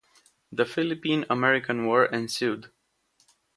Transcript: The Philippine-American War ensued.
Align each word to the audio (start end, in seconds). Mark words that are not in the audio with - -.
The 0.51 0.65
Philippine-American 0.65 1.85
War 1.85 2.05
ensued. 2.05 2.71